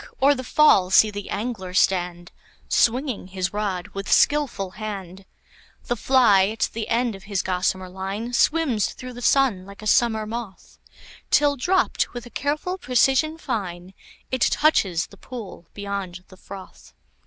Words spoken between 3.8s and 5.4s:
with skilful hand;